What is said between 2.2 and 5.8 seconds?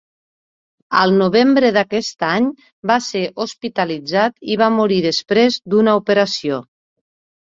any, va ser hospitalitzat i va morir després